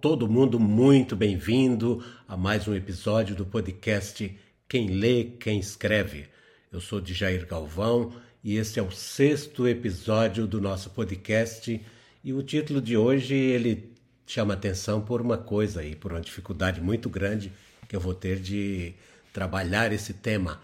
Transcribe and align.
todo 0.00 0.28
mundo 0.28 0.60
muito 0.60 1.16
bem-vindo 1.16 2.04
a 2.28 2.36
mais 2.36 2.68
um 2.68 2.74
episódio 2.74 3.34
do 3.34 3.46
podcast 3.46 4.38
Quem 4.68 4.88
Lê, 4.88 5.24
Quem 5.24 5.58
Escreve. 5.58 6.26
Eu 6.70 6.80
sou 6.80 7.00
de 7.00 7.14
Jair 7.14 7.46
Galvão 7.46 8.12
e 8.44 8.56
este 8.56 8.78
é 8.78 8.82
o 8.82 8.90
sexto 8.90 9.66
episódio 9.66 10.46
do 10.46 10.60
nosso 10.60 10.90
podcast 10.90 11.80
e 12.22 12.32
o 12.32 12.42
título 12.42 12.80
de 12.80 12.96
hoje 12.96 13.34
ele 13.34 13.92
chama 14.26 14.54
atenção 14.54 15.00
por 15.00 15.22
uma 15.22 15.38
coisa 15.38 15.80
aí, 15.80 15.96
por 15.96 16.12
uma 16.12 16.20
dificuldade 16.20 16.80
muito 16.80 17.08
grande 17.08 17.50
que 17.88 17.96
eu 17.96 18.00
vou 18.00 18.14
ter 18.14 18.38
de 18.38 18.92
trabalhar 19.32 19.92
esse 19.92 20.12
tema. 20.12 20.60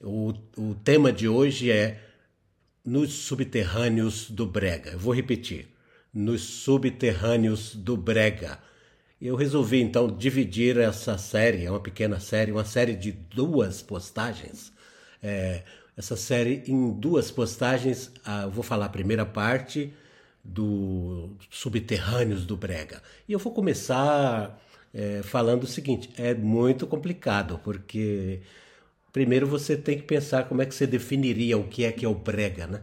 O, 0.00 0.32
o 0.56 0.74
tema 0.84 1.12
de 1.12 1.26
hoje 1.26 1.70
é 1.70 2.00
nos 2.84 3.12
subterrâneos 3.12 4.30
do 4.30 4.46
Brega. 4.46 4.90
Eu 4.90 4.98
vou 4.98 5.12
repetir 5.12 5.66
nos 6.14 6.42
subterrâneos 6.42 7.74
do 7.74 7.96
Brega. 7.96 8.58
Eu 9.20 9.34
resolvi 9.34 9.80
então 9.80 10.08
dividir 10.08 10.76
essa 10.78 11.16
série, 11.16 11.64
é 11.64 11.70
uma 11.70 11.80
pequena 11.80 12.20
série, 12.20 12.52
uma 12.52 12.64
série 12.64 12.94
de 12.94 13.12
duas 13.12 13.82
postagens. 13.82 14.72
É, 15.22 15.62
essa 15.96 16.16
série 16.16 16.62
em 16.66 16.92
duas 16.92 17.30
postagens, 17.30 18.12
ah, 18.24 18.42
eu 18.42 18.50
vou 18.50 18.62
falar 18.62 18.86
a 18.86 18.90
primeira 18.90 19.24
parte 19.24 19.92
do 20.44 21.30
Subterrâneos 21.50 22.44
do 22.44 22.56
Brega. 22.56 23.02
E 23.28 23.32
eu 23.32 23.38
vou 23.38 23.52
começar 23.52 24.60
é, 24.92 25.22
falando 25.22 25.64
o 25.64 25.66
seguinte: 25.66 26.10
é 26.18 26.34
muito 26.34 26.86
complicado, 26.86 27.58
porque 27.64 28.40
primeiro 29.12 29.46
você 29.46 29.76
tem 29.76 29.96
que 29.96 30.04
pensar 30.04 30.44
como 30.48 30.62
é 30.62 30.66
que 30.66 30.74
você 30.74 30.86
definiria 30.86 31.56
o 31.58 31.68
que 31.68 31.84
é 31.84 31.92
que 31.92 32.04
é 32.04 32.08
o 32.08 32.14
Brega, 32.14 32.66
né? 32.66 32.82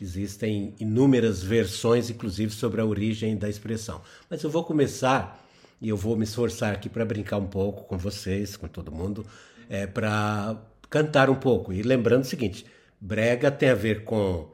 Existem 0.00 0.74
inúmeras 0.80 1.42
versões, 1.42 2.10
inclusive, 2.10 2.52
sobre 2.52 2.80
a 2.80 2.84
origem 2.84 3.36
da 3.36 3.48
expressão. 3.48 4.02
Mas 4.28 4.42
eu 4.42 4.50
vou 4.50 4.64
começar, 4.64 5.41
e 5.82 5.88
eu 5.88 5.96
vou 5.96 6.16
me 6.16 6.22
esforçar 6.22 6.72
aqui 6.72 6.88
para 6.88 7.04
brincar 7.04 7.38
um 7.38 7.48
pouco 7.48 7.82
com 7.82 7.98
vocês, 7.98 8.56
com 8.56 8.68
todo 8.68 8.92
mundo, 8.92 9.26
é, 9.68 9.84
para 9.84 10.56
cantar 10.88 11.28
um 11.28 11.34
pouco. 11.34 11.72
E 11.72 11.82
lembrando 11.82 12.22
o 12.22 12.26
seguinte: 12.26 12.64
brega 13.00 13.50
tem 13.50 13.68
a 13.68 13.74
ver 13.74 14.04
com 14.04 14.48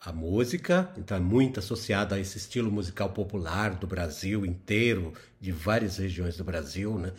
a 0.00 0.10
música, 0.10 0.90
então 0.96 1.18
é 1.18 1.20
muito 1.20 1.60
associada 1.60 2.14
a 2.14 2.18
esse 2.18 2.38
estilo 2.38 2.72
musical 2.72 3.10
popular 3.10 3.74
do 3.74 3.86
Brasil 3.86 4.46
inteiro, 4.46 5.12
de 5.38 5.52
várias 5.52 5.98
regiões 5.98 6.38
do 6.38 6.44
Brasil, 6.44 6.98
né? 6.98 7.12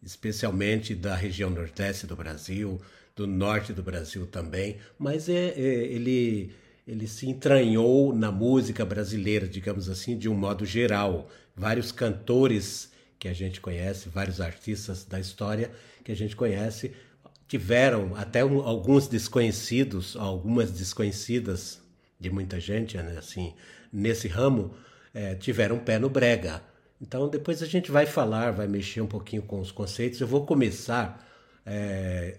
especialmente 0.00 0.94
da 0.94 1.16
região 1.16 1.50
nordeste 1.50 2.06
do 2.06 2.14
Brasil, 2.14 2.80
do 3.16 3.26
norte 3.26 3.72
do 3.72 3.82
Brasil 3.82 4.28
também, 4.28 4.76
mas 4.96 5.28
é, 5.28 5.48
é 5.48 5.58
ele 5.58 6.54
ele 6.86 7.06
se 7.06 7.28
entranhou 7.28 8.14
na 8.14 8.32
música 8.32 8.82
brasileira, 8.82 9.46
digamos 9.46 9.90
assim, 9.90 10.16
de 10.16 10.26
um 10.26 10.34
modo 10.34 10.64
geral. 10.64 11.28
Vários 11.54 11.92
cantores 11.92 12.90
que 13.18 13.28
a 13.28 13.32
gente 13.32 13.60
conhece, 13.60 14.08
vários 14.08 14.40
artistas 14.40 15.04
da 15.04 15.18
história 15.18 15.70
que 16.04 16.12
a 16.12 16.16
gente 16.16 16.36
conhece, 16.36 16.92
tiveram 17.46 18.14
até 18.14 18.44
um, 18.44 18.60
alguns 18.60 19.08
desconhecidos, 19.08 20.16
algumas 20.16 20.70
desconhecidas 20.70 21.80
de 22.20 22.30
muita 22.30 22.60
gente, 22.60 22.96
né, 22.96 23.16
assim, 23.18 23.54
nesse 23.92 24.28
ramo, 24.28 24.74
é, 25.14 25.34
tiveram 25.34 25.78
pé 25.78 25.98
no 25.98 26.08
brega. 26.08 26.62
Então 27.00 27.28
depois 27.28 27.62
a 27.62 27.66
gente 27.66 27.90
vai 27.90 28.06
falar, 28.06 28.52
vai 28.52 28.66
mexer 28.66 29.00
um 29.00 29.06
pouquinho 29.06 29.42
com 29.42 29.60
os 29.60 29.72
conceitos. 29.72 30.20
Eu 30.20 30.26
vou 30.26 30.44
começar 30.44 31.24
é, 31.64 32.38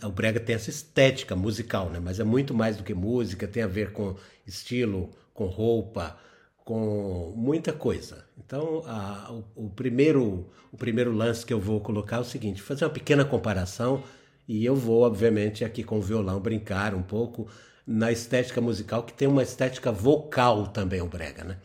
a, 0.00 0.06
o 0.06 0.10
brega 0.10 0.40
tem 0.40 0.54
essa 0.54 0.70
estética 0.70 1.36
musical, 1.36 1.90
né? 1.90 2.00
Mas 2.00 2.18
é 2.18 2.24
muito 2.24 2.54
mais 2.54 2.76
do 2.76 2.84
que 2.84 2.94
música, 2.94 3.46
tem 3.46 3.62
a 3.62 3.66
ver 3.66 3.92
com 3.92 4.16
estilo, 4.46 5.10
com 5.34 5.46
roupa, 5.46 6.16
com 6.64 7.32
muita 7.36 7.72
coisa. 7.72 8.24
Então, 8.38 8.82
a, 8.86 9.32
o, 9.32 9.66
o, 9.66 9.70
primeiro, 9.70 10.46
o 10.70 10.76
primeiro 10.76 11.12
lance 11.12 11.44
que 11.44 11.52
eu 11.52 11.60
vou 11.60 11.80
colocar 11.80 12.16
é 12.16 12.20
o 12.20 12.24
seguinte: 12.24 12.62
fazer 12.62 12.84
uma 12.84 12.90
pequena 12.90 13.24
comparação 13.24 14.02
e 14.48 14.64
eu 14.64 14.74
vou, 14.74 15.02
obviamente, 15.02 15.64
aqui 15.64 15.82
com 15.82 15.98
o 15.98 16.02
violão 16.02 16.40
brincar 16.40 16.94
um 16.94 17.02
pouco 17.02 17.48
na 17.86 18.12
estética 18.12 18.60
musical, 18.60 19.02
que 19.02 19.12
tem 19.12 19.26
uma 19.26 19.42
estética 19.42 19.90
vocal 19.90 20.68
também, 20.68 21.00
o 21.00 21.06
brega, 21.06 21.44
né? 21.44 21.58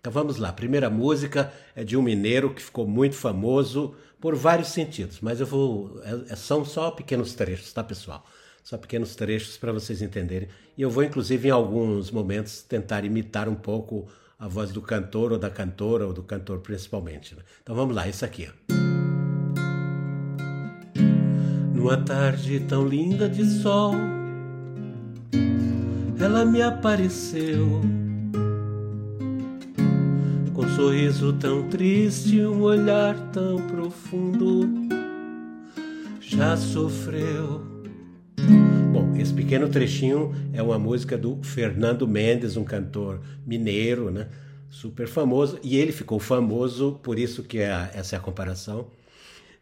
Então 0.00 0.12
vamos 0.12 0.38
lá. 0.38 0.48
A 0.48 0.52
primeira 0.52 0.88
música 0.88 1.52
é 1.76 1.84
de 1.84 1.96
um 1.96 2.02
mineiro 2.02 2.54
que 2.54 2.62
ficou 2.62 2.86
muito 2.86 3.14
famoso 3.14 3.94
por 4.20 4.34
vários 4.34 4.68
sentidos, 4.68 5.20
mas 5.20 5.40
eu 5.40 5.46
vou. 5.46 6.00
É, 6.02 6.32
é 6.32 6.36
são 6.36 6.64
só 6.64 6.90
pequenos 6.90 7.34
trechos, 7.34 7.72
tá, 7.72 7.84
pessoal? 7.84 8.24
Só 8.62 8.76
pequenos 8.76 9.14
trechos 9.14 9.56
para 9.56 9.72
vocês 9.72 10.02
entenderem. 10.02 10.48
E 10.76 10.82
eu 10.82 10.90
vou, 10.90 11.02
inclusive, 11.04 11.48
em 11.48 11.50
alguns 11.50 12.10
momentos, 12.10 12.62
tentar 12.62 13.04
imitar 13.04 13.48
um 13.48 13.54
pouco 13.54 14.06
a 14.40 14.48
voz 14.48 14.72
do 14.72 14.82
cantor 14.82 15.32
ou 15.32 15.38
da 15.38 15.50
cantora, 15.50 16.06
ou 16.06 16.12
do 16.12 16.24
cantor 16.24 16.58
principalmente. 16.60 17.36
Né? 17.36 17.42
Então 17.62 17.76
vamos 17.76 17.94
lá, 17.94 18.08
isso 18.08 18.24
aqui. 18.24 18.48
Ó. 18.48 18.72
Numa 21.74 21.98
tarde 21.98 22.58
tão 22.60 22.86
linda 22.86 23.28
de 23.28 23.44
sol, 23.44 23.94
ela 26.18 26.44
me 26.44 26.60
apareceu 26.60 27.80
sorriso 30.80 31.34
tão 31.34 31.68
triste, 31.68 32.40
um 32.40 32.62
olhar 32.62 33.14
tão 33.32 33.58
profundo. 33.66 34.66
Já 36.20 36.56
sofreu. 36.56 37.62
Bom, 38.92 39.14
esse 39.16 39.32
pequeno 39.32 39.68
trechinho 39.68 40.34
é 40.52 40.60
uma 40.60 40.78
música 40.78 41.16
do 41.16 41.40
Fernando 41.44 42.08
Mendes, 42.08 42.56
um 42.56 42.64
cantor 42.64 43.20
mineiro, 43.46 44.10
né? 44.10 44.28
Super 44.68 45.06
famoso. 45.06 45.60
E 45.62 45.76
ele 45.76 45.92
ficou 45.92 46.18
famoso, 46.18 46.98
por 47.00 47.16
isso 47.16 47.44
que 47.44 47.58
é, 47.58 47.90
essa 47.94 48.16
é 48.16 48.18
a 48.18 48.20
comparação. 48.20 48.90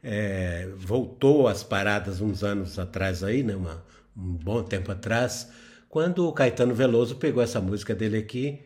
É, 0.03 0.69
voltou 0.77 1.47
às 1.47 1.62
paradas 1.62 2.22
uns 2.22 2.43
anos 2.43 2.78
atrás 2.78 3.22
aí, 3.22 3.43
né? 3.43 3.55
Uma, 3.55 3.84
um 4.16 4.33
bom 4.33 4.62
tempo 4.62 4.91
atrás, 4.91 5.50
quando 5.89 6.27
o 6.27 6.33
Caetano 6.33 6.75
Veloso 6.75 7.16
pegou 7.16 7.43
essa 7.43 7.60
música 7.60 7.95
dele 7.95 8.16
aqui 8.16 8.60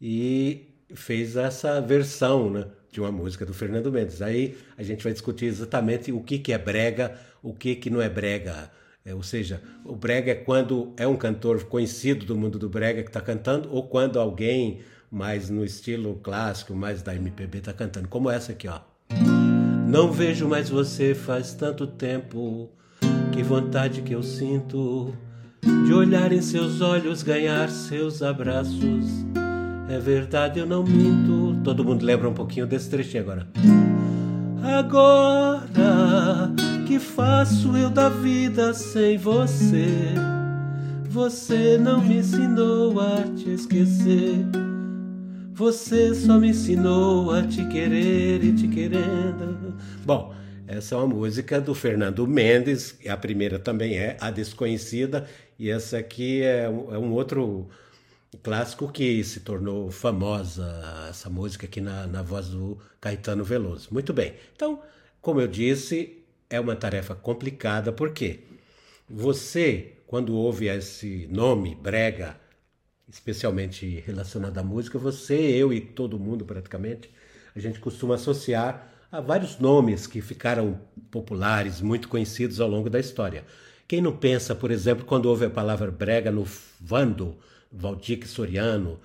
e 0.00 0.74
fez 0.92 1.36
essa 1.36 1.80
versão 1.80 2.50
né, 2.50 2.66
de 2.90 3.00
uma 3.00 3.12
música 3.12 3.46
do 3.46 3.54
Fernando 3.54 3.92
Mendes. 3.92 4.20
Aí 4.20 4.56
a 4.76 4.82
gente 4.82 5.04
vai 5.04 5.12
discutir 5.12 5.46
exatamente 5.46 6.10
o 6.10 6.20
que, 6.20 6.38
que 6.38 6.52
é 6.52 6.58
brega, 6.58 7.16
o 7.42 7.54
que, 7.54 7.76
que 7.76 7.88
não 7.88 8.02
é 8.02 8.08
brega. 8.08 8.70
É, 9.10 9.14
ou 9.14 9.22
seja, 9.22 9.60
o 9.84 9.94
brega 9.94 10.30
é 10.30 10.34
quando 10.34 10.92
é 10.96 11.06
um 11.06 11.16
cantor 11.16 11.64
conhecido 11.64 12.24
do 12.24 12.36
mundo 12.36 12.58
do 12.58 12.68
brega 12.68 13.02
que 13.02 13.08
está 13.08 13.20
cantando, 13.20 13.68
ou 13.72 13.88
quando 13.88 14.20
alguém 14.20 14.80
mais 15.10 15.50
no 15.50 15.64
estilo 15.64 16.20
clássico, 16.22 16.74
mais 16.74 17.02
da 17.02 17.14
MPB 17.14 17.58
está 17.58 17.72
cantando, 17.72 18.06
como 18.06 18.30
essa 18.30 18.52
aqui, 18.52 18.68
ó. 18.68 18.80
Não 19.88 20.12
vejo 20.12 20.46
mais 20.46 20.70
você 20.70 21.14
faz 21.14 21.52
tanto 21.52 21.86
tempo, 21.86 22.70
que 23.32 23.42
vontade 23.42 24.02
que 24.02 24.14
eu 24.14 24.22
sinto 24.22 25.12
de 25.86 25.92
olhar 25.92 26.32
em 26.32 26.40
seus 26.40 26.80
olhos, 26.80 27.24
ganhar 27.24 27.68
seus 27.68 28.22
abraços 28.22 29.24
é 29.90 29.98
verdade, 29.98 30.60
eu 30.60 30.66
não 30.66 30.84
minto. 30.84 31.60
Todo 31.64 31.84
mundo 31.84 32.04
lembra 32.04 32.28
um 32.28 32.32
pouquinho 32.32 32.64
desse 32.64 32.88
trechinho 32.88 33.24
agora. 33.24 33.48
Agora 34.62 36.52
que 36.90 36.98
faço 36.98 37.76
eu 37.76 37.88
da 37.88 38.08
vida 38.08 38.74
sem 38.74 39.16
você? 39.16 39.86
Você 41.08 41.78
não 41.78 42.02
me 42.02 42.16
ensinou 42.16 42.98
a 42.98 43.22
te 43.36 43.48
esquecer. 43.50 44.44
Você 45.52 46.12
só 46.16 46.36
me 46.36 46.48
ensinou 46.48 47.30
a 47.30 47.46
te 47.46 47.64
querer 47.66 48.42
e 48.42 48.52
te 48.56 48.66
querendo. 48.66 49.76
Bom, 50.04 50.34
essa 50.66 50.96
é 50.96 50.98
uma 50.98 51.06
música 51.06 51.60
do 51.60 51.76
Fernando 51.76 52.26
Mendes, 52.26 52.98
a 53.08 53.16
primeira 53.16 53.60
também 53.60 53.96
é 53.96 54.16
A 54.20 54.32
Desconhecida, 54.32 55.28
e 55.56 55.70
essa 55.70 55.96
aqui 55.96 56.42
é 56.42 56.68
um, 56.68 56.92
é 56.92 56.98
um 56.98 57.12
outro 57.12 57.68
clássico 58.42 58.90
que 58.90 59.22
se 59.22 59.38
tornou 59.38 59.92
famosa 59.92 61.06
essa 61.08 61.30
música 61.30 61.66
aqui 61.66 61.80
na, 61.80 62.08
na 62.08 62.22
voz 62.24 62.48
do 62.48 62.76
Caetano 63.00 63.44
Veloso. 63.44 63.86
Muito 63.92 64.12
bem. 64.12 64.34
Então, 64.56 64.80
como 65.20 65.40
eu 65.40 65.46
disse, 65.46 66.19
é 66.50 66.58
uma 66.58 66.74
tarefa 66.76 67.14
complicada, 67.14 67.92
porque 67.92 68.40
você, 69.08 69.94
quando 70.06 70.34
ouve 70.34 70.66
esse 70.66 71.28
nome, 71.30 71.74
brega, 71.74 72.36
especialmente 73.08 74.02
relacionado 74.04 74.58
à 74.58 74.62
música, 74.62 74.98
você, 74.98 75.34
eu 75.34 75.72
e 75.72 75.80
todo 75.80 76.18
mundo 76.18 76.44
praticamente, 76.44 77.10
a 77.54 77.60
gente 77.60 77.80
costuma 77.80 78.16
associar 78.16 78.88
a 79.10 79.20
vários 79.20 79.58
nomes 79.58 80.06
que 80.06 80.20
ficaram 80.20 80.80
populares, 81.10 81.80
muito 81.80 82.08
conhecidos 82.08 82.60
ao 82.60 82.68
longo 82.68 82.90
da 82.90 83.00
história. 83.00 83.44
Quem 83.88 84.00
não 84.00 84.16
pensa, 84.16 84.54
por 84.54 84.70
exemplo, 84.70 85.04
quando 85.04 85.26
ouve 85.26 85.46
a 85.46 85.50
palavra 85.50 85.90
brega 85.90 86.30
no 86.30 86.46
Vando, 86.80 87.36
Valdir 87.72 88.26
Soriano, 88.28 89.00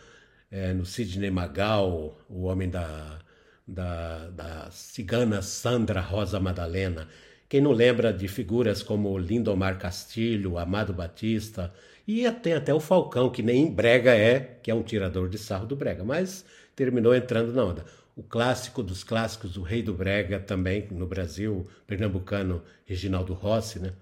é, 0.52 0.74
no 0.74 0.86
Sidney 0.86 1.32
Magal, 1.32 2.20
o 2.30 2.44
homem 2.44 2.70
da, 2.70 3.20
da, 3.68 4.30
da 4.30 4.72
cigana 4.72 5.42
Sandra 5.42 6.02
Rosa 6.02 6.40
Madalena. 6.40 7.08
Quem 7.48 7.62
não 7.62 7.72
lembra 7.72 8.12
de 8.12 8.28
figuras 8.28 8.82
como 8.82 9.18
Lindomar 9.18 9.78
Castilho, 9.78 10.58
Amado 10.58 10.94
Batista 10.94 11.74
e 12.08 12.30
tem 12.32 12.54
até 12.54 12.74
o 12.74 12.80
Falcão, 12.80 13.30
que 13.30 13.42
nem 13.42 13.72
Brega 13.72 14.16
é, 14.16 14.58
que 14.62 14.70
é 14.70 14.76
um 14.76 14.84
tirador 14.84 15.30
de 15.30 15.38
sarro 15.38 15.66
do 15.66 15.76
Brega, 15.76 16.04
mas 16.04 16.46
terminou 16.76 17.16
entrando 17.16 17.54
na 17.54 17.64
onda. 17.64 17.86
o 18.16 18.24
clássico 18.24 18.82
dos 18.82 19.04
clássicos, 19.04 19.58
o 19.58 19.62
Rei 19.62 19.82
do 19.84 19.94
Brega, 19.94 20.40
também 20.40 20.88
no 20.92 21.06
Brasil, 21.06 21.68
pernambucano 21.86 22.64
Reginaldo 22.86 23.34
Rossi, 23.34 23.80
né? 23.80 23.94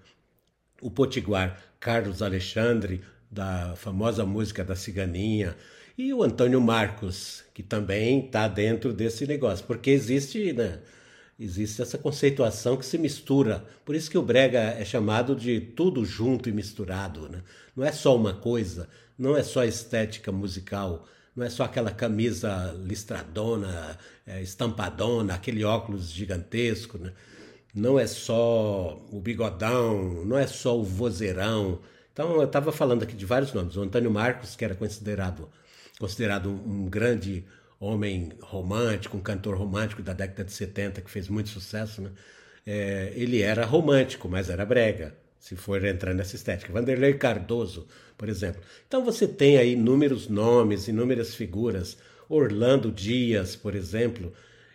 o 0.80 0.90
Potiguar 0.90 1.58
Carlos 1.80 2.22
Alexandre, 2.22 3.00
da 3.30 3.74
famosa 3.76 4.24
música 4.24 4.62
da 4.62 4.76
Ciganinha, 4.76 5.56
e 5.96 6.12
o 6.12 6.22
Antônio 6.22 6.60
Marcos, 6.60 7.44
que 7.54 7.62
também 7.62 8.26
está 8.26 8.46
dentro 8.48 8.92
desse 8.92 9.26
negócio, 9.26 9.64
porque 9.66 9.90
existe, 9.90 10.52
né, 10.52 10.80
existe 11.38 11.82
essa 11.82 11.98
conceituação 11.98 12.76
que 12.76 12.86
se 12.86 12.98
mistura. 12.98 13.64
Por 13.84 13.94
isso 13.94 14.10
que 14.10 14.18
o 14.18 14.22
brega 14.22 14.58
é 14.58 14.84
chamado 14.84 15.34
de 15.34 15.60
tudo 15.60 16.04
junto 16.04 16.48
e 16.48 16.52
misturado. 16.52 17.28
Né? 17.28 17.42
Não 17.76 17.84
é 17.84 17.92
só 17.92 18.16
uma 18.16 18.34
coisa, 18.34 18.88
não 19.18 19.36
é 19.36 19.42
só 19.42 19.64
estética 19.64 20.30
musical, 20.30 21.06
não 21.34 21.44
é 21.44 21.50
só 21.50 21.64
aquela 21.64 21.90
camisa 21.90 22.74
listradona, 22.84 23.98
é, 24.26 24.40
estampadona, 24.40 25.34
aquele 25.34 25.64
óculos 25.64 26.10
gigantesco, 26.10 26.98
né? 26.98 27.12
não 27.74 27.98
é 27.98 28.06
só 28.06 29.04
o 29.10 29.20
bigodão, 29.20 30.24
não 30.24 30.38
é 30.38 30.46
só 30.46 30.78
o 30.78 30.84
vozeirão. 30.84 31.80
Então 32.12 32.36
eu 32.36 32.44
estava 32.44 32.70
falando 32.70 33.02
aqui 33.02 33.16
de 33.16 33.26
vários 33.26 33.52
nomes. 33.52 33.76
O 33.76 33.82
Antônio 33.82 34.10
Marcos, 34.10 34.54
que 34.54 34.64
era 34.64 34.76
considerado, 34.76 35.48
considerado 35.98 36.48
um 36.48 36.88
grande 36.88 37.44
homem 37.80 38.32
romântico, 38.40 39.16
um 39.16 39.20
cantor 39.20 39.56
romântico 39.56 40.02
da 40.02 40.12
década 40.12 40.44
de 40.44 40.52
70 40.52 41.00
que 41.00 41.10
fez 41.10 41.28
muito 41.28 41.48
sucesso, 41.48 42.02
né? 42.02 42.10
É, 42.66 43.12
ele 43.14 43.42
era 43.42 43.66
romântico, 43.66 44.28
mas 44.28 44.48
era 44.48 44.64
brega, 44.64 45.14
se 45.38 45.54
for 45.54 45.84
entrar 45.84 46.14
nessa 46.14 46.34
estética. 46.36 46.72
Vanderlei 46.72 47.14
Cardoso, 47.14 47.86
por 48.16 48.28
exemplo. 48.28 48.62
Então 48.86 49.04
você 49.04 49.28
tem 49.28 49.58
aí 49.58 49.72
inúmeros 49.72 50.28
nomes, 50.28 50.88
inúmeras 50.88 51.34
figuras. 51.34 51.98
Orlando 52.28 52.90
Dias, 52.90 53.54
por 53.54 53.74
exemplo, 53.74 54.32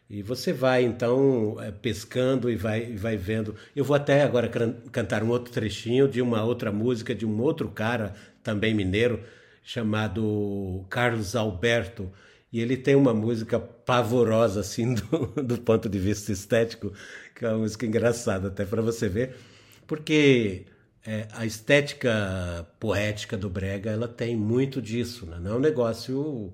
e 0.09 0.23
você 0.23 0.51
vai 0.51 0.83
então 0.83 1.55
é, 1.59 1.71
pescando 1.71 2.49
e 2.49 2.55
vai, 2.55 2.95
vai 2.95 3.15
vendo. 3.15 3.55
Eu 3.75 3.85
vou 3.85 3.95
até 3.95 4.23
agora 4.23 4.49
cantar 4.91 5.23
um 5.23 5.29
outro 5.29 5.53
trechinho 5.53 6.07
de 6.07 6.21
uma 6.21 6.43
outra 6.43 6.71
música 6.71 7.13
de 7.13 7.25
um 7.25 7.39
outro 7.41 7.69
cara, 7.69 8.15
também 8.43 8.73
mineiro, 8.73 9.21
chamado 9.63 10.85
Carlos 10.89 11.35
Alberto. 11.35 12.11
E 12.51 12.59
ele 12.59 12.75
tem 12.77 12.95
uma 12.95 13.13
música 13.13 13.59
pavorosa, 13.59 14.61
assim, 14.61 14.93
do, 14.95 15.43
do 15.43 15.57
ponto 15.59 15.87
de 15.87 15.99
vista 15.99 16.31
estético, 16.31 16.93
que 17.35 17.45
é 17.45 17.49
uma 17.49 17.59
música 17.59 17.85
engraçada, 17.85 18.47
até 18.47 18.65
para 18.65 18.81
você 18.81 19.07
ver, 19.07 19.35
porque 19.87 20.65
é, 21.05 21.27
a 21.31 21.45
estética 21.45 22.67
poética 22.79 23.37
do 23.37 23.49
Brega 23.49 23.91
ela 23.91 24.07
tem 24.07 24.35
muito 24.35 24.81
disso, 24.81 25.25
né? 25.25 25.39
não 25.39 25.53
é 25.53 25.55
um 25.55 25.59
negócio 25.59 26.53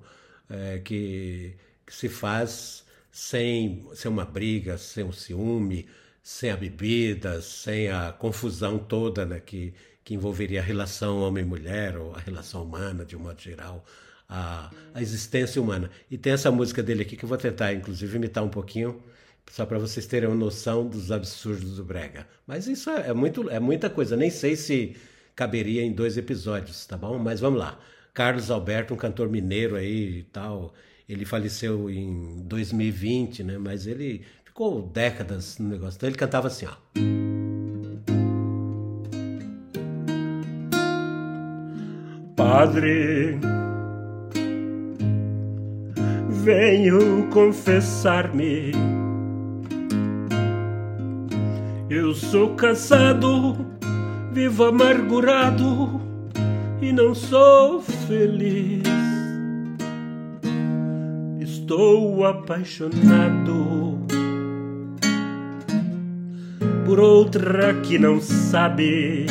é, 0.50 0.80
que, 0.80 1.56
que 1.86 1.94
se 1.94 2.09
faz 2.09 2.86
sem, 3.12 3.88
sem 3.94 4.12
uma 4.12 4.25
briga, 4.25 4.77
sem 4.77 5.03
um 5.03 5.12
ciúme, 5.12 5.88
sem 6.21 6.51
a 6.51 6.57
bebida, 6.57 7.41
sem 7.41 7.89
a 7.89 8.12
confusão 8.12 8.77
toda 8.77 9.25
né, 9.25 9.39
que, 9.39 9.74
que 10.03 10.13
envolveria 10.13 10.59
a 10.59 10.63
relação 10.63 11.21
homem-mulher 11.21 11.98
ou 11.98 12.15
a 12.15 12.19
relação 12.19 12.63
humana 12.63 13.06
de 13.06 13.15
um 13.15 13.19
modo 13.19 13.41
geral 13.41 13.86
a, 14.27 14.72
a 14.94 15.01
existência 15.01 15.62
humana. 15.62 15.89
E 16.10 16.18
tem 16.18 16.33
essa 16.33 16.51
música 16.51 16.81
dele 16.81 17.04
aqui 17.04 17.16
que 17.16 17.25
eu 17.25 17.30
vou 17.30 17.38
tentar, 17.38 17.74
inclusive, 17.74 18.16
imitar 18.16 18.44
um 18.44 18.50
pouquinho, 18.50 19.01
só 19.50 19.66
para 19.66 19.77
vocês 19.77 20.06
terem 20.06 20.27
uma 20.27 20.36
noção 20.36 20.88
dos 20.88 21.12
absurdos 21.12 21.77
do 21.77 21.83
Brega. 21.83 22.27
Mas 22.48 22.68
isso 22.68 22.89
é, 22.89 23.10
é, 23.10 23.13
muito, 23.13 23.50
é 23.50 23.60
muita 23.60 23.89
coisa, 23.89 24.18
nem 24.18 24.30
sei 24.30 24.56
se 24.56 24.95
caberia 25.36 25.83
em 25.83 25.92
dois 25.92 26.18
episódios, 26.18 26.86
tá 26.86 26.98
bom? 26.98 27.18
Mas 27.19 27.39
vamos 27.39 27.60
lá. 27.60 27.80
Carlos 28.13 28.50
Alberto, 28.50 28.94
um 28.94 28.98
cantor 28.98 29.30
mineiro 29.30 29.75
aí 29.75 30.19
e 30.19 30.24
tal, 30.24 30.74
ele 31.07 31.25
faleceu 31.25 31.89
em 31.89 32.42
2020, 32.45 33.44
né? 33.44 33.57
Mas 33.57 33.86
ele 33.86 34.24
ficou 34.45 34.81
décadas 34.81 35.57
no 35.60 35.68
negócio. 35.68 35.98
Então 35.98 36.10
ele 36.10 36.18
cantava 36.18 36.48
assim, 36.48 36.66
ó. 36.66 36.74
Padre, 42.36 43.39
venho 46.45 47.27
confessar-me. 47.31 48.71
Eu 51.89 52.13
sou 52.13 52.53
casado, 52.53 53.57
vivo 54.31 54.65
amargurado 54.65 56.00
e 56.80 56.94
não 56.94 57.15
sou 57.15 57.81
feliz. 57.81 58.83
Estou 61.39 62.24
apaixonado 62.24 63.98
por 66.86 67.00
outra 67.00 67.74
que 67.81 67.98
não 67.98 68.21
sabe 68.21 69.25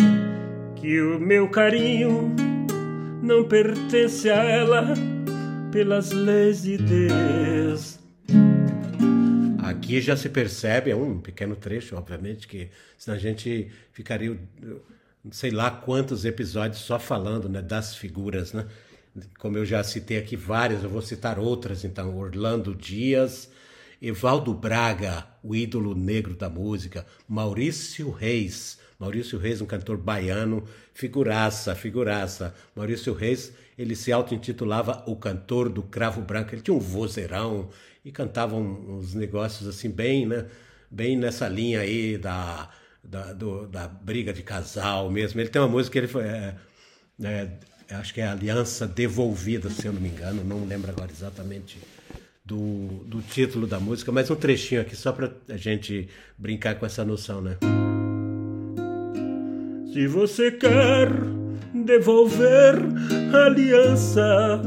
que 0.75 1.01
o 1.01 1.21
meu 1.21 1.49
carinho 1.49 2.35
não 3.23 3.45
pertence 3.45 4.29
a 4.29 4.43
ela 4.43 5.14
pelas 5.75 6.13
leis 6.13 6.63
de 6.63 6.79
Deus. 6.79 7.99
Aqui 9.59 10.01
já 10.01 10.17
se 10.17 10.29
percebe, 10.29 10.93
é 10.93 10.95
um 10.95 11.19
pequeno 11.19 11.57
trecho, 11.57 11.97
obviamente, 11.97 12.47
que 12.47 12.71
senão 12.97 13.17
a 13.17 13.21
gente 13.21 13.73
ficaria, 13.91 14.39
sei 15.33 15.51
lá 15.51 15.73
quantos 15.73 16.25
episódios 16.25 16.81
só 16.81 16.97
falando 16.97 17.49
né, 17.49 17.61
das 17.61 17.97
figuras, 17.97 18.53
né? 18.53 18.67
Como 19.37 19.59
eu 19.59 19.67
já 19.67 19.83
citei 19.83 20.17
aqui 20.17 20.37
várias, 20.37 20.85
eu 20.85 20.91
vou 20.91 21.03
citar 21.03 21.41
outras, 21.41 21.85
então, 21.85 22.17
Orlando 22.17 22.73
Dias, 22.73 23.51
Evaldo 24.01 24.53
Braga, 24.53 25.27
o 25.43 25.55
ídolo 25.55 25.95
negro 25.95 26.35
da 26.35 26.49
música, 26.49 27.07
Maurício 27.29 28.11
Reis, 28.11 28.79
Maurício 28.99 29.39
Reis, 29.39 29.61
um 29.61 29.67
cantor 29.67 29.97
baiano, 29.97 30.65
figuraça, 30.93 31.75
figuraça. 31.75 32.55
Maurício 32.75 33.13
Reis 33.13 33.53
ele 33.77 33.97
se 33.97 34.13
auto-intitulava 34.13 35.03
o 35.07 35.17
cantor 35.17 35.69
do 35.69 35.83
cravo 35.83 36.21
branco. 36.21 36.55
Ele 36.55 36.63
tinha 36.63 36.75
um 36.75 36.81
vozeirão 36.81 37.69
e 38.05 38.13
cantava 38.13 38.57
uns 38.57 39.15
negócios 39.15 39.69
assim 39.69 39.91
bem, 39.91 40.27
né? 40.27 40.47
Bem 40.91 41.17
nessa 41.17 41.49
linha 41.49 41.81
aí 41.81 42.17
da, 42.17 42.71
da, 43.03 43.33
do, 43.33 43.67
da 43.67 43.89
briga 43.89 44.33
de 44.33 44.43
casal 44.43 45.11
mesmo. 45.11 45.41
Ele 45.41 45.49
tem 45.49 45.61
uma 45.61 45.69
música 45.69 45.93
que 45.93 45.99
ele 45.99 46.09
foi... 46.09 46.25
É, 46.25 46.55
é, 47.23 47.49
acho 47.91 48.15
que 48.15 48.21
é 48.21 48.27
Aliança 48.29 48.87
Devolvida, 48.87 49.69
se 49.71 49.87
eu 49.87 49.93
não 49.93 50.01
me 50.01 50.09
engano. 50.09 50.45
Não 50.45 50.65
lembro 50.65 50.91
agora 50.91 51.11
exatamente 51.11 51.79
do, 52.45 53.05
do 53.07 53.23
título 53.23 53.67
da 53.67 53.81
música, 53.81 54.13
mas 54.13 54.31
um 54.31 54.37
trechinho 54.37 54.83
aqui 54.83 54.95
só 54.95 55.13
para 55.13 55.33
a 55.49 55.57
gente 55.57 56.09
brincar 56.37 56.75
com 56.75 56.85
essa 56.85 57.05
noção, 57.05 57.41
né? 57.41 57.57
Se 59.93 60.07
você 60.07 60.51
quer 60.51 61.09
devolver 61.73 62.75
a 63.33 63.47
aliança 63.47 64.61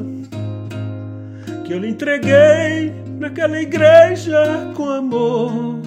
que 1.65 1.74
eu 1.74 1.79
lhe 1.79 1.89
entreguei 1.89 2.93
naquela 3.19 3.62
igreja 3.62 4.72
com 4.75 4.89
amor. 4.89 5.79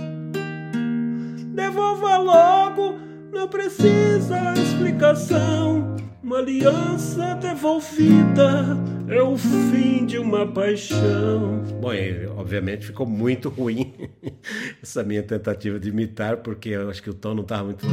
Devolva 1.54 2.18
logo, 2.18 2.98
não 3.32 3.48
precisa 3.48 4.54
explicação. 4.54 5.96
Uma 6.22 6.38
aliança 6.38 7.34
devolvida 7.36 8.76
é 9.10 9.22
o 9.22 9.36
fim 9.36 10.06
de 10.06 10.18
uma 10.18 10.46
paixão. 10.46 11.62
Bom, 11.80 11.90
obviamente 12.36 12.86
ficou 12.86 13.06
muito 13.06 13.48
ruim 13.48 13.92
essa 14.82 15.02
minha 15.02 15.22
tentativa 15.22 15.78
de 15.78 15.88
imitar, 15.88 16.38
porque 16.38 16.70
eu 16.70 16.88
acho 16.88 17.02
que 17.02 17.10
o 17.10 17.14
tom 17.14 17.34
não 17.34 17.42
estava 17.42 17.64
muito. 17.64 17.86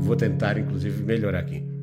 Vou 0.00 0.16
tentar, 0.16 0.58
inclusive, 0.58 1.02
melhorar 1.02 1.40
aqui 1.40 1.76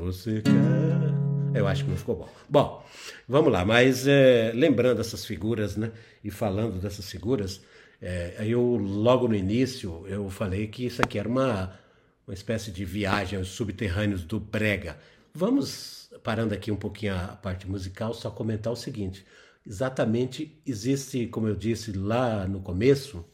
você 0.00 0.40
quer. 0.40 1.58
Eu 1.58 1.66
acho 1.66 1.84
que 1.84 1.90
não 1.90 1.96
ficou 1.96 2.16
bom. 2.16 2.28
Bom, 2.48 2.86
vamos 3.28 3.52
lá, 3.52 3.64
mas 3.64 4.06
é, 4.06 4.50
lembrando 4.54 5.00
essas 5.00 5.26
figuras, 5.26 5.76
né? 5.76 5.90
E 6.24 6.30
falando 6.30 6.80
dessas 6.80 7.10
figuras, 7.10 7.60
é, 8.00 8.36
eu 8.40 8.62
logo 8.76 9.28
no 9.28 9.34
início 9.34 10.04
eu 10.06 10.30
falei 10.30 10.68
que 10.68 10.86
isso 10.86 11.02
aqui 11.02 11.18
era 11.18 11.28
uma, 11.28 11.78
uma 12.26 12.32
espécie 12.32 12.70
de 12.70 12.84
viagem 12.84 13.38
aos 13.38 13.48
subterrâneos 13.48 14.24
do 14.24 14.40
Brega. 14.40 14.96
Vamos 15.34 15.99
parando 16.22 16.54
aqui 16.54 16.70
um 16.70 16.76
pouquinho 16.76 17.14
a 17.14 17.28
parte 17.36 17.68
musical, 17.68 18.12
só 18.14 18.30
comentar 18.30 18.72
o 18.72 18.76
seguinte: 18.76 19.24
exatamente 19.66 20.60
existe, 20.66 21.26
como 21.26 21.48
eu 21.48 21.56
disse 21.56 21.92
lá 21.92 22.46
no 22.46 22.60
começo, 22.60 23.24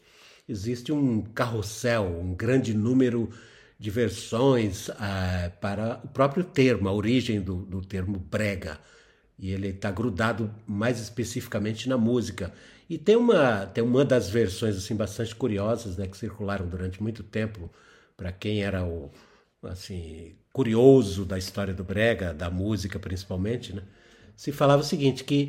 existe 0.49 0.92
um 0.92 1.23
carrossel, 1.23 2.04
um 2.04 2.35
grande 2.35 2.75
número 2.75 3.30
de 3.78 3.90
versões 3.90 4.88
ah, 4.99 5.50
para 5.61 6.00
o 6.04 6.09
próprio 6.09 6.45
termo, 6.45 6.88
a 6.88 6.92
origem 6.92 7.40
do, 7.40 7.56
do 7.56 7.83
termo 7.83 8.18
brega. 8.18 8.80
E 9.38 9.50
ele 9.50 9.68
está 9.68 9.90
grudado 9.90 10.54
mais 10.66 10.99
especificamente 10.99 11.88
na 11.88 11.99
música. 11.99 12.52
E 12.88 12.97
tem 12.97 13.16
uma, 13.16 13.66
tem 13.66 13.85
uma 13.85 14.04
das 14.04 14.30
versões 14.30 14.76
assim 14.76 14.97
bastante 14.97 15.35
curiosas, 15.35 15.97
né, 15.97 16.06
que 16.06 16.16
circularam 16.16 16.66
durante 16.68 17.02
muito 17.02 17.23
tempo 17.23 17.71
para 18.16 18.33
quem 18.33 18.62
era 18.62 18.85
o 18.85 19.11
assim 19.62 20.37
curioso 20.56 21.25
da 21.25 21.36
história 21.36 21.75
do 21.75 21.84
brega, 21.84 22.32
da 22.32 22.48
música 22.50 22.98
principalmente, 22.98 23.75
né? 23.76 23.82
Se 24.34 24.50
falava 24.52 24.82
o 24.82 24.90
seguinte 24.92 25.22
que 25.28 25.40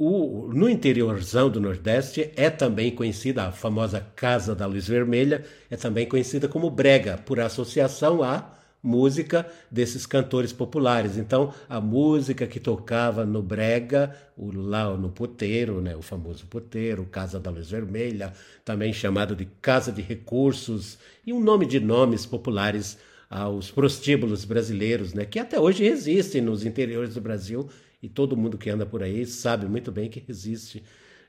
O, 0.00 0.48
no 0.54 0.68
interiorzão 0.68 1.50
do 1.50 1.60
Nordeste 1.60 2.30
é 2.36 2.48
também 2.48 2.94
conhecida 2.94 3.40
a 3.48 3.52
famosa 3.52 4.00
Casa 4.14 4.54
da 4.54 4.64
Luz 4.64 4.86
Vermelha, 4.86 5.44
é 5.68 5.76
também 5.76 6.06
conhecida 6.06 6.46
como 6.46 6.70
brega, 6.70 7.18
por 7.26 7.40
associação 7.40 8.22
à 8.22 8.32
música 8.80 9.44
desses 9.68 10.06
cantores 10.06 10.52
populares. 10.52 11.16
Então, 11.16 11.52
a 11.68 11.80
música 11.80 12.46
que 12.46 12.60
tocava 12.60 13.26
no 13.26 13.42
brega, 13.42 14.14
o, 14.36 14.52
lá 14.52 14.84
no 14.96 15.08
puteiro, 15.10 15.80
né, 15.80 15.96
o 15.96 16.02
famoso 16.02 16.46
puteiro, 16.46 17.04
Casa 17.10 17.40
da 17.40 17.50
Luz 17.50 17.68
Vermelha, 17.70 18.32
também 18.64 18.92
chamado 18.92 19.34
de 19.34 19.46
Casa 19.60 19.90
de 19.90 20.00
Recursos, 20.00 20.96
e 21.26 21.32
um 21.32 21.40
nome 21.40 21.66
de 21.66 21.80
nomes 21.80 22.24
populares 22.24 22.96
aos 23.28 23.70
prostíbulos 23.70 24.44
brasileiros, 24.44 25.12
né, 25.12 25.24
que 25.24 25.38
até 25.38 25.60
hoje 25.60 25.84
existem 25.84 26.40
nos 26.40 26.64
interiores 26.64 27.14
do 27.14 27.20
Brasil 27.20 27.68
e 28.02 28.08
todo 28.08 28.36
mundo 28.36 28.56
que 28.56 28.70
anda 28.70 28.86
por 28.86 29.02
aí 29.02 29.26
sabe 29.26 29.66
muito 29.66 29.92
bem 29.92 30.08
que 30.08 30.24
existe 30.28 30.82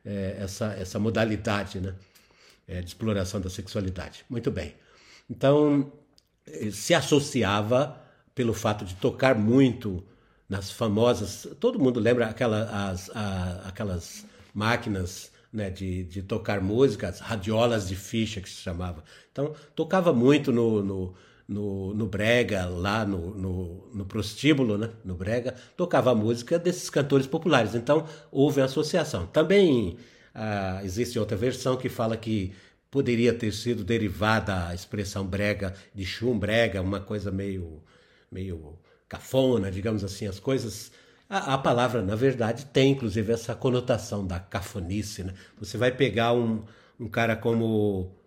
é, 0.06 0.38
essa, 0.40 0.74
essa 0.74 0.98
modalidade 1.00 1.80
né, 1.80 1.94
é, 2.68 2.82
de 2.82 2.88
exploração 2.88 3.42
da 3.42 3.50
sexualidade. 3.50 4.24
Muito 4.30 4.50
bem. 4.50 4.76
Então, 5.30 5.92
eh, 6.48 6.72
se 6.72 6.94
associava 6.94 8.02
pelo 8.34 8.54
fato 8.54 8.86
de 8.86 8.96
tocar 8.96 9.36
muito 9.36 10.04
nas 10.48 10.72
famosas. 10.72 11.48
Todo 11.60 11.80
mundo 11.80 12.00
lembra 12.00 12.28
aquela, 12.28 12.90
as, 12.90 13.10
a, 13.12 13.68
aquelas 13.68 14.26
máquinas 14.54 15.32
né, 15.52 15.70
de, 15.70 16.04
de 16.06 16.24
tocar 16.24 16.62
música, 16.62 17.10
as 17.10 17.20
radiolas 17.20 17.88
de 17.88 17.96
ficha 17.96 18.42
que 18.42 18.50
se 18.50 18.56
chamava. 18.56 19.04
Então, 19.32 19.54
tocava 19.76 20.14
muito 20.14 20.52
no, 20.52 20.84
no 20.84 21.14
no, 21.50 21.96
no 21.96 22.06
Brega, 22.06 22.68
lá 22.68 23.04
no, 23.04 23.34
no, 23.34 23.90
no, 23.92 24.06
prostíbulo, 24.06 24.78
né? 24.78 24.92
no 25.04 25.16
Brega, 25.16 25.56
tocava 25.76 26.12
a 26.12 26.16
música 26.16 26.60
desses 26.60 26.92
cantores 26.92 27.26
populares. 27.26 27.74
Então 27.74 28.06
houve 28.32 28.62
a 28.62 28.66
associação. 28.66 29.26
Também 29.26 29.98
ah, 30.34 30.80
existe 30.84 31.18
outra 31.18 31.36
versão 31.36 31.76
que 31.76 31.90
fala 31.90 32.16
que 32.16 32.54
poderia 32.92 33.34
ter 33.34 33.52
sido 33.52 33.84
derivada 33.84 34.68
a 34.68 34.76
expressão 34.76 35.26
brega 35.26 35.74
de 35.94 36.06
chum 36.06 36.38
brega, 36.38 36.84
uma 36.84 37.00
coisa 37.00 37.32
meio, 37.32 37.82
meio 38.32 38.78
cafona, 39.08 39.72
digamos 39.72 40.04
assim, 40.04 40.28
as 40.28 40.40
coisas. 40.40 40.92
A, 41.28 41.56
a, 41.56 41.58
palavra, 41.58 42.04
na 42.04 42.16
verdade, 42.16 42.66
tem 42.68 42.92
inclusive 42.92 43.34
essa 43.34 43.56
conotação 43.56 44.26
da 44.26 44.40
cafonice. 44.40 45.24
Né? 45.24 45.34
Você 45.60 45.80
vai 45.80 45.92
pegar 45.92 46.34
um, 46.34 46.64
um 47.00 47.08
cara 47.08 47.36
como 47.36 48.19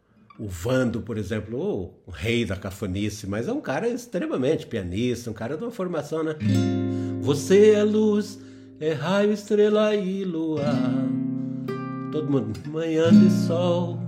o 0.42 0.48
Vando, 0.48 1.00
por 1.00 1.16
exemplo, 1.16 1.94
o 2.04 2.10
rei 2.10 2.44
da 2.44 2.56
cafonice, 2.56 3.28
mas 3.28 3.46
é 3.46 3.52
um 3.52 3.60
cara 3.60 3.86
extremamente 3.86 4.66
pianista, 4.66 5.30
um 5.30 5.32
cara 5.32 5.56
de 5.56 5.62
uma 5.62 5.70
formação, 5.70 6.24
né? 6.24 6.34
Você 7.20 7.70
é 7.70 7.84
luz, 7.84 8.40
é 8.80 8.92
raio, 8.92 9.30
estrela 9.30 9.94
e 9.94 10.24
lua. 10.24 10.64
Todo 12.10 12.28
mundo, 12.28 12.58
manhã 12.68 13.12
de 13.12 13.30
sol, 13.30 14.00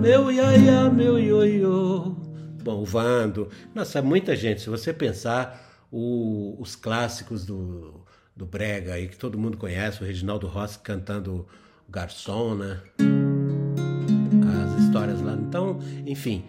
meu 0.00 0.32
iaia, 0.32 0.90
meu 0.90 1.16
ioiô. 1.20 2.16
Bom, 2.64 2.80
o 2.80 2.84
Vando, 2.84 3.48
nossa, 3.72 4.02
muita 4.02 4.34
gente, 4.34 4.62
se 4.62 4.68
você 4.68 4.92
pensar 4.92 5.86
o, 5.88 6.56
os 6.60 6.74
clássicos 6.74 7.46
do, 7.46 8.04
do 8.34 8.44
Brega 8.44 8.94
aí, 8.94 9.06
que 9.06 9.16
todo 9.16 9.38
mundo 9.38 9.56
conhece, 9.56 10.02
o 10.02 10.06
Reginaldo 10.06 10.48
Rossi 10.48 10.80
cantando 10.80 11.46
Garçom, 11.88 12.56
né? 12.56 12.80
Enfim, 16.10 16.44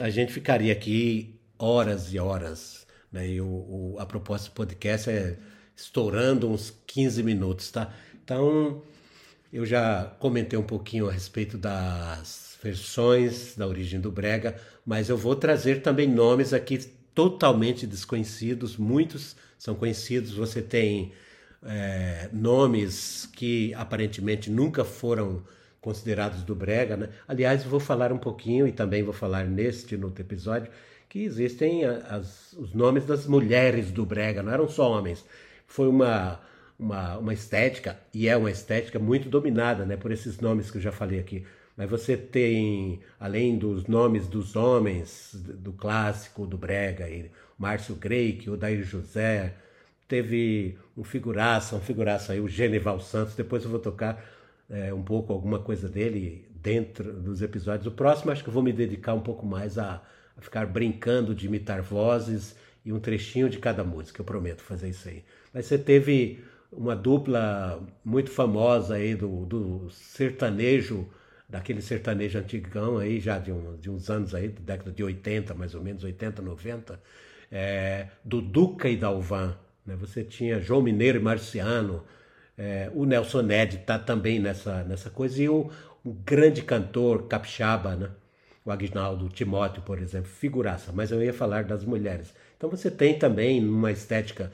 a 0.00 0.10
gente 0.10 0.32
ficaria 0.32 0.72
aqui 0.72 1.38
horas 1.58 2.12
e 2.12 2.18
horas. 2.18 2.86
Né? 3.12 3.28
E 3.28 3.40
o, 3.40 3.46
o, 3.46 3.96
a 3.98 4.06
proposta 4.06 4.48
do 4.48 4.54
podcast 4.54 5.10
é 5.10 5.36
estourando 5.76 6.48
uns 6.48 6.72
15 6.86 7.22
minutos, 7.22 7.70
tá? 7.70 7.92
Então, 8.22 8.82
eu 9.52 9.66
já 9.66 10.04
comentei 10.18 10.58
um 10.58 10.62
pouquinho 10.62 11.08
a 11.08 11.12
respeito 11.12 11.58
das 11.58 12.56
versões 12.62 13.54
da 13.56 13.66
origem 13.66 14.00
do 14.00 14.10
Brega, 14.10 14.56
mas 14.86 15.08
eu 15.08 15.16
vou 15.16 15.36
trazer 15.36 15.82
também 15.82 16.08
nomes 16.08 16.52
aqui 16.52 16.78
totalmente 17.14 17.86
desconhecidos, 17.86 18.76
muitos 18.76 19.36
são 19.58 19.74
conhecidos. 19.74 20.32
Você 20.32 20.60
tem 20.60 21.12
é, 21.62 22.28
nomes 22.32 23.28
que 23.32 23.72
aparentemente 23.74 24.50
nunca 24.50 24.84
foram 24.84 25.42
considerados 25.84 26.42
do 26.42 26.54
Brega, 26.54 26.96
né? 26.96 27.10
Aliás, 27.28 27.62
vou 27.62 27.78
falar 27.78 28.10
um 28.10 28.18
pouquinho 28.18 28.66
e 28.66 28.72
também 28.72 29.02
vou 29.02 29.12
falar 29.12 29.44
neste 29.44 29.98
no 29.98 30.06
outro 30.06 30.22
episódio 30.22 30.70
que 31.10 31.22
existem 31.22 31.84
as, 31.84 32.54
os 32.54 32.74
nomes 32.74 33.04
das 33.04 33.26
mulheres 33.26 33.92
do 33.92 34.04
Brega, 34.04 34.42
não 34.42 34.52
eram 34.52 34.66
só 34.66 34.90
homens. 34.90 35.24
Foi 35.66 35.86
uma, 35.86 36.40
uma, 36.76 37.18
uma 37.18 37.34
estética, 37.34 38.00
e 38.12 38.26
é 38.26 38.36
uma 38.36 38.50
estética 38.50 38.98
muito 38.98 39.28
dominada 39.28 39.84
né, 39.84 39.96
por 39.96 40.10
esses 40.10 40.40
nomes 40.40 40.70
que 40.70 40.78
eu 40.78 40.82
já 40.82 40.90
falei 40.90 41.20
aqui. 41.20 41.44
Mas 41.76 41.88
você 41.88 42.16
tem, 42.16 43.00
além 43.20 43.58
dos 43.58 43.86
nomes 43.86 44.26
dos 44.26 44.56
homens, 44.56 45.30
do 45.34 45.72
clássico, 45.72 46.46
do 46.46 46.56
Brega, 46.56 47.08
e 47.08 47.30
Márcio 47.58 47.94
Greik, 47.94 48.50
Dair 48.56 48.82
José, 48.82 49.54
teve 50.08 50.76
um 50.96 51.04
figuraça, 51.04 51.76
um 51.76 51.80
figuraça 51.80 52.32
aí, 52.32 52.40
o 52.40 52.48
Genival 52.48 52.98
Santos, 53.00 53.34
depois 53.34 53.64
eu 53.64 53.70
vou 53.70 53.78
tocar 53.78 54.33
é, 54.70 54.92
um 54.92 55.02
pouco 55.02 55.32
alguma 55.32 55.58
coisa 55.58 55.88
dele 55.88 56.48
dentro 56.54 57.12
dos 57.12 57.42
episódios. 57.42 57.86
O 57.86 57.90
próximo 57.90 58.30
acho 58.32 58.42
que 58.42 58.50
vou 58.50 58.62
me 58.62 58.72
dedicar 58.72 59.14
um 59.14 59.20
pouco 59.20 59.44
mais 59.44 59.78
a, 59.78 60.02
a 60.36 60.40
ficar 60.40 60.66
brincando 60.66 61.34
de 61.34 61.46
imitar 61.46 61.82
vozes 61.82 62.56
e 62.84 62.92
um 62.92 63.00
trechinho 63.00 63.48
de 63.48 63.58
cada 63.58 63.84
música. 63.84 64.20
Eu 64.20 64.24
prometo 64.24 64.62
fazer 64.62 64.88
isso 64.88 65.08
aí. 65.08 65.24
Mas 65.52 65.66
você 65.66 65.78
teve 65.78 66.42
uma 66.72 66.96
dupla 66.96 67.82
muito 68.04 68.30
famosa 68.30 68.94
aí 68.94 69.14
do, 69.14 69.46
do 69.46 69.90
sertanejo, 69.90 71.06
daquele 71.48 71.80
sertanejo 71.80 72.38
antigão 72.38 72.98
aí, 72.98 73.20
já 73.20 73.38
de, 73.38 73.52
um, 73.52 73.76
de 73.76 73.90
uns 73.90 74.10
anos 74.10 74.34
aí, 74.34 74.48
da 74.48 74.60
década 74.74 74.90
de 74.90 75.04
80, 75.04 75.54
mais 75.54 75.74
ou 75.74 75.82
menos, 75.82 76.02
80, 76.02 76.42
90, 76.42 77.00
é, 77.50 78.08
do 78.24 78.40
Duca 78.40 78.88
e 78.88 78.96
Dalvan. 78.96 79.56
Né? 79.86 79.94
Você 79.96 80.24
tinha 80.24 80.60
João 80.60 80.82
Mineiro 80.82 81.18
e 81.18 81.22
Marciano, 81.22 82.04
é, 82.56 82.90
o 82.94 83.04
Nelson 83.04 83.42
Ned 83.42 83.76
está 83.76 83.98
também 83.98 84.38
nessa, 84.38 84.84
nessa 84.84 85.10
coisa, 85.10 85.42
e 85.42 85.48
o, 85.48 85.70
o 86.04 86.12
grande 86.12 86.62
cantor 86.62 87.26
capixaba, 87.26 87.96
né? 87.96 88.10
o 88.64 88.70
Agnaldo 88.70 89.28
Timóteo, 89.28 89.82
por 89.82 89.98
exemplo, 89.98 90.30
figuraça, 90.30 90.90
mas 90.92 91.10
eu 91.10 91.22
ia 91.22 91.34
falar 91.34 91.64
das 91.64 91.84
mulheres. 91.84 92.32
Então 92.56 92.70
você 92.70 92.90
tem 92.90 93.18
também 93.18 93.62
uma 93.62 93.92
estética 93.92 94.50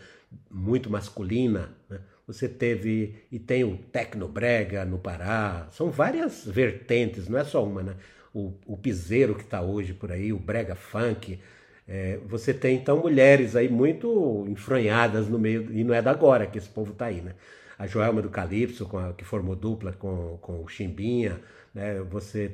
muito 0.50 0.90
masculina, 0.90 1.70
né? 1.88 2.00
você 2.26 2.48
teve 2.48 3.14
e 3.30 3.38
tem 3.38 3.64
o 3.64 3.76
Tecnobrega 3.76 4.84
no 4.84 4.98
Pará, 4.98 5.68
são 5.70 5.90
várias 5.90 6.44
vertentes, 6.44 7.28
não 7.28 7.38
é 7.38 7.44
só 7.44 7.64
uma, 7.64 7.82
né? 7.82 7.96
O, 8.32 8.52
o 8.64 8.76
piseiro 8.76 9.34
que 9.34 9.42
está 9.42 9.60
hoje 9.60 9.92
por 9.92 10.12
aí, 10.12 10.32
o 10.32 10.38
brega 10.38 10.76
funk, 10.76 11.40
é, 11.88 12.20
você 12.26 12.54
tem 12.54 12.76
então 12.76 12.98
mulheres 12.98 13.56
aí 13.56 13.68
muito 13.68 14.46
enfronhadas 14.48 15.28
no 15.28 15.38
meio, 15.38 15.68
e 15.72 15.82
não 15.82 15.92
é 15.92 16.00
da 16.00 16.12
agora 16.12 16.46
que 16.46 16.56
esse 16.56 16.68
povo 16.68 16.92
está 16.92 17.06
aí, 17.06 17.20
né? 17.20 17.34
A 17.80 17.86
Joelma 17.86 18.20
do 18.20 18.28
Calypso, 18.28 18.86
a, 18.94 19.14
que 19.14 19.24
formou 19.24 19.56
dupla 19.56 19.90
com, 19.92 20.36
com 20.42 20.62
o 20.62 20.68
Chimbinha, 20.68 21.40
né? 21.74 21.98
você 22.02 22.46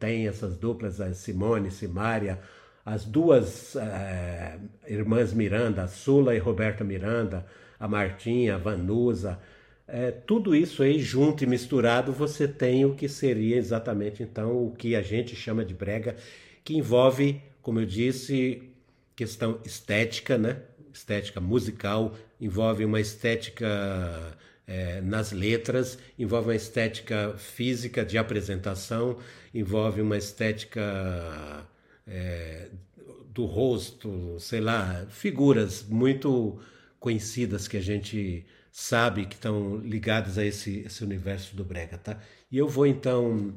tem 0.00 0.26
essas 0.26 0.56
duplas, 0.56 1.00
a 1.00 1.14
Simone, 1.14 1.70
Simária, 1.70 2.40
as 2.84 3.04
duas 3.04 3.76
é, 3.76 4.58
irmãs 4.88 5.32
Miranda, 5.32 5.84
a 5.84 5.86
Sula 5.86 6.34
e 6.34 6.38
Roberta 6.38 6.82
Miranda, 6.82 7.46
a 7.78 7.86
Martinha, 7.86 8.56
a 8.56 8.58
Vanusa, 8.58 9.38
é, 9.86 10.10
tudo 10.10 10.56
isso 10.56 10.82
aí 10.82 10.98
junto 10.98 11.44
e 11.44 11.46
misturado, 11.46 12.12
você 12.12 12.48
tem 12.48 12.84
o 12.84 12.96
que 12.96 13.08
seria 13.08 13.56
exatamente 13.56 14.24
então 14.24 14.66
o 14.66 14.72
que 14.72 14.96
a 14.96 15.02
gente 15.02 15.36
chama 15.36 15.64
de 15.64 15.72
brega, 15.72 16.16
que 16.64 16.76
envolve, 16.76 17.40
como 17.62 17.78
eu 17.78 17.86
disse, 17.86 18.70
questão 19.14 19.60
estética, 19.64 20.36
né? 20.36 20.62
Estética 20.92 21.40
musical, 21.40 22.12
envolve 22.40 22.84
uma 22.84 23.00
estética 23.00 23.68
é, 24.66 25.00
nas 25.00 25.32
letras, 25.32 25.98
envolve 26.18 26.48
uma 26.48 26.56
estética 26.56 27.34
física 27.36 28.04
de 28.04 28.16
apresentação, 28.16 29.18
envolve 29.52 30.00
uma 30.00 30.16
estética 30.16 31.66
é, 32.06 32.68
do 33.32 33.44
rosto, 33.44 34.36
sei 34.38 34.60
lá, 34.60 35.06
figuras 35.10 35.84
muito 35.88 36.58
conhecidas 36.98 37.68
que 37.68 37.76
a 37.76 37.82
gente 37.82 38.46
sabe 38.72 39.26
que 39.26 39.34
estão 39.34 39.76
ligadas 39.78 40.38
a 40.38 40.44
esse, 40.44 40.80
esse 40.80 41.04
universo 41.04 41.54
do 41.54 41.64
brega, 41.64 41.98
tá? 41.98 42.18
E 42.50 42.58
eu 42.58 42.68
vou 42.68 42.86
então 42.86 43.54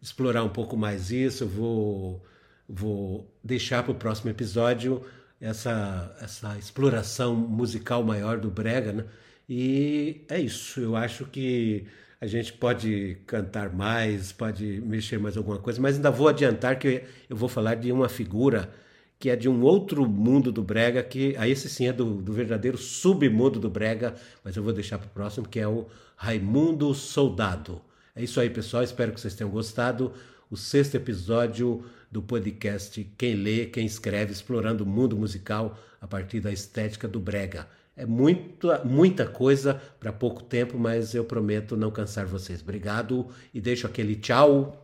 explorar 0.00 0.44
um 0.44 0.48
pouco 0.48 0.76
mais 0.76 1.10
isso, 1.10 1.44
eu 1.44 1.48
vou, 1.48 2.24
vou 2.68 3.32
deixar 3.42 3.82
para 3.82 3.92
o 3.92 3.94
próximo 3.94 4.30
episódio 4.30 5.02
essa, 5.40 6.16
essa 6.20 6.56
exploração 6.58 7.34
musical 7.34 8.04
maior 8.04 8.38
do 8.38 8.50
brega, 8.50 8.92
né? 8.92 9.04
E 9.48 10.24
é 10.28 10.40
isso. 10.40 10.80
Eu 10.80 10.96
acho 10.96 11.24
que 11.26 11.86
a 12.20 12.26
gente 12.26 12.52
pode 12.52 13.18
cantar 13.26 13.74
mais, 13.74 14.32
pode 14.32 14.80
mexer 14.80 15.18
mais 15.18 15.36
alguma 15.36 15.58
coisa, 15.58 15.80
mas 15.80 15.96
ainda 15.96 16.10
vou 16.10 16.28
adiantar 16.28 16.78
que 16.78 17.02
eu 17.28 17.36
vou 17.36 17.48
falar 17.48 17.74
de 17.74 17.90
uma 17.90 18.08
figura 18.08 18.72
que 19.18 19.30
é 19.30 19.36
de 19.36 19.48
um 19.48 19.62
outro 19.62 20.08
mundo 20.08 20.50
do 20.50 20.64
Brega, 20.64 21.00
que 21.00 21.36
aí 21.36 21.52
esse 21.52 21.68
sim 21.68 21.86
é 21.86 21.92
do, 21.92 22.16
do 22.16 22.32
verdadeiro 22.32 22.76
submundo 22.76 23.60
do 23.60 23.70
Brega, 23.70 24.16
mas 24.42 24.56
eu 24.56 24.64
vou 24.64 24.72
deixar 24.72 24.98
para 24.98 25.06
o 25.06 25.10
próximo, 25.10 25.46
que 25.46 25.60
é 25.60 25.68
o 25.68 25.86
Raimundo 26.16 26.92
Soldado. 26.92 27.80
É 28.16 28.22
isso 28.24 28.40
aí, 28.40 28.50
pessoal. 28.50 28.82
Espero 28.82 29.12
que 29.12 29.20
vocês 29.20 29.34
tenham 29.34 29.50
gostado. 29.50 30.12
O 30.50 30.56
sexto 30.56 30.96
episódio 30.96 31.84
do 32.10 32.20
podcast 32.20 33.08
Quem 33.16 33.34
Lê, 33.34 33.66
Quem 33.66 33.86
Escreve, 33.86 34.32
explorando 34.32 34.84
o 34.84 34.86
mundo 34.86 35.16
musical 35.16 35.78
a 36.00 36.06
partir 36.06 36.40
da 36.40 36.52
estética 36.52 37.06
do 37.06 37.20
Brega. 37.20 37.68
É 37.94 38.06
muita, 38.06 38.82
muita 38.84 39.26
coisa 39.26 39.80
para 40.00 40.12
pouco 40.12 40.42
tempo, 40.42 40.78
mas 40.78 41.14
eu 41.14 41.24
prometo 41.24 41.76
não 41.76 41.90
cansar 41.90 42.26
vocês. 42.26 42.62
Obrigado 42.62 43.28
e 43.52 43.60
deixo 43.60 43.86
aquele 43.86 44.16
tchau. 44.16 44.81